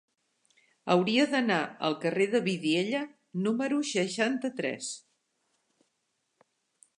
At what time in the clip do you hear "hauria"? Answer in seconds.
0.93-1.25